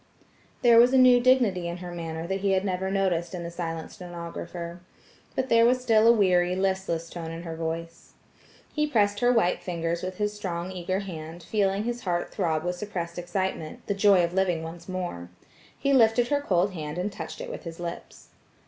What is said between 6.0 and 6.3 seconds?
a